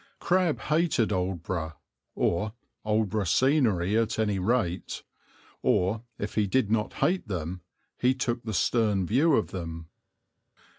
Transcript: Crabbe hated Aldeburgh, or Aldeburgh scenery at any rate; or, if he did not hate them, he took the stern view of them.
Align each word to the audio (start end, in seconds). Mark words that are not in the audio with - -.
Crabbe 0.19 0.57
hated 0.61 1.11
Aldeburgh, 1.11 1.75
or 2.15 2.53
Aldeburgh 2.83 3.27
scenery 3.27 3.95
at 3.95 4.17
any 4.17 4.39
rate; 4.39 5.03
or, 5.61 6.01
if 6.17 6.33
he 6.33 6.47
did 6.47 6.71
not 6.71 6.93
hate 6.93 7.27
them, 7.27 7.61
he 7.99 8.15
took 8.15 8.41
the 8.43 8.53
stern 8.55 9.05
view 9.05 9.35
of 9.35 9.51
them. 9.51 9.89